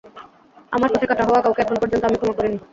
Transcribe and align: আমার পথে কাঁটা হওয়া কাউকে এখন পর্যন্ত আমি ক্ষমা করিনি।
আমার 0.71 0.89
পথে 0.93 1.07
কাঁটা 1.07 1.23
হওয়া 1.27 1.43
কাউকে 1.43 1.61
এখন 1.63 1.75
পর্যন্ত 1.81 2.03
আমি 2.05 2.17
ক্ষমা 2.17 2.37
করিনি। 2.37 2.57